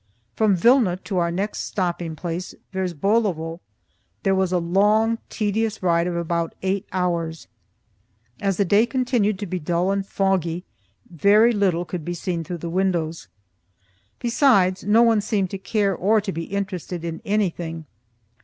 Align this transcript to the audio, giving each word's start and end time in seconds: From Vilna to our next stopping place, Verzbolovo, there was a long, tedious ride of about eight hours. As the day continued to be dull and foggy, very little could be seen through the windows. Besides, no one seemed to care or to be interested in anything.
From 0.35 0.55
Vilna 0.55 0.97
to 0.97 1.19
our 1.19 1.29
next 1.29 1.59
stopping 1.59 2.15
place, 2.15 2.55
Verzbolovo, 2.73 3.59
there 4.23 4.33
was 4.33 4.51
a 4.51 4.57
long, 4.57 5.19
tedious 5.29 5.83
ride 5.83 6.07
of 6.07 6.15
about 6.15 6.55
eight 6.63 6.87
hours. 6.91 7.47
As 8.39 8.57
the 8.57 8.65
day 8.65 8.87
continued 8.87 9.37
to 9.37 9.45
be 9.45 9.59
dull 9.59 9.91
and 9.91 10.03
foggy, 10.03 10.63
very 11.07 11.51
little 11.53 11.85
could 11.85 12.03
be 12.03 12.15
seen 12.15 12.43
through 12.43 12.57
the 12.65 12.67
windows. 12.67 13.27
Besides, 14.17 14.83
no 14.85 15.03
one 15.03 15.21
seemed 15.21 15.51
to 15.51 15.59
care 15.59 15.95
or 15.95 16.19
to 16.19 16.31
be 16.31 16.45
interested 16.45 17.05
in 17.05 17.21
anything. 17.23 17.85